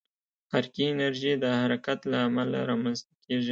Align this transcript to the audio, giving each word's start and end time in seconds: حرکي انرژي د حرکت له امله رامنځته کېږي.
حرکي 0.53 0.83
انرژي 0.93 1.33
د 1.43 1.45
حرکت 1.61 1.99
له 2.11 2.17
امله 2.27 2.59
رامنځته 2.69 3.13
کېږي. 3.25 3.49